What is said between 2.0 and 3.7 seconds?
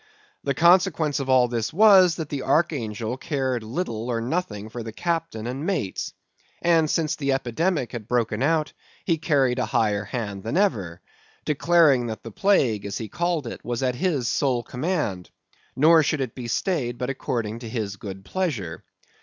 that the archangel cared